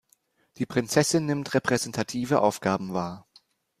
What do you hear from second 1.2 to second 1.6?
nimmt